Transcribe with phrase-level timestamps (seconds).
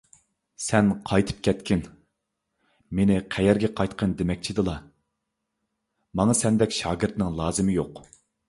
[0.67, 1.83] _سەن قايتىپ كەتكىن!
[1.87, 1.91] −
[3.01, 8.07] مېنى قەيەرگە قايتقىن دېمەكچىدىلا؟ − ماڭا سەندەك شاگىرتنىڭ لازىمى يوق!